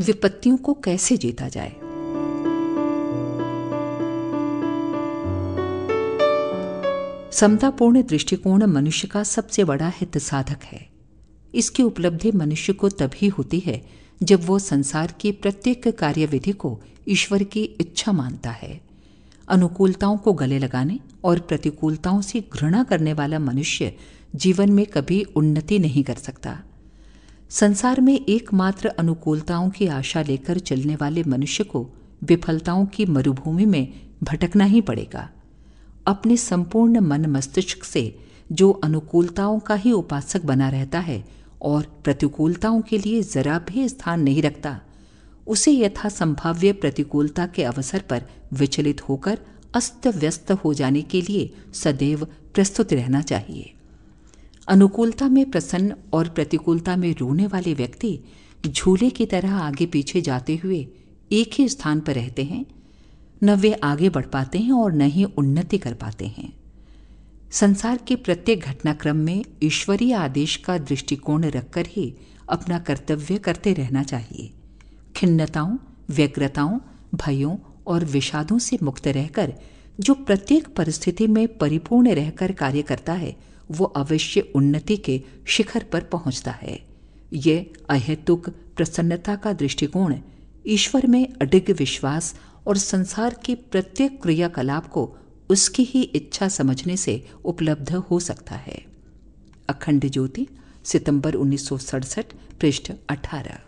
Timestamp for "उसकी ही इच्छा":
95.50-96.48